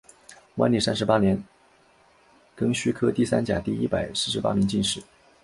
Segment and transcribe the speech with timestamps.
[0.55, 1.43] 万历三十八年
[2.57, 4.99] 庚戌科第三甲第一百四十八名进士。